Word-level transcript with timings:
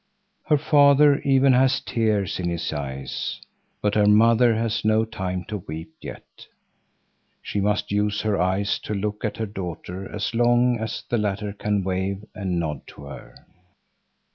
Her 0.47 0.57
father 0.57 1.19
even 1.19 1.53
has 1.53 1.79
tears 1.79 2.39
in 2.39 2.49
his 2.49 2.73
eyes, 2.73 3.39
but 3.83 3.93
her 3.93 4.07
mother 4.07 4.55
has 4.55 4.83
no 4.83 5.05
time 5.05 5.43
to 5.47 5.57
weep 5.67 5.93
yet. 6.01 6.47
She 7.43 7.61
must 7.61 7.91
use 7.91 8.21
her 8.21 8.41
eyes 8.41 8.79
to 8.79 8.95
look 8.95 9.23
at 9.23 9.37
her 9.37 9.45
daughter 9.45 10.11
as 10.11 10.33
long 10.33 10.79
as 10.79 11.03
the 11.07 11.19
latter 11.19 11.53
can 11.53 11.83
wave 11.83 12.25
and 12.33 12.59
nod 12.59 12.87
to 12.87 13.03
her. 13.03 13.45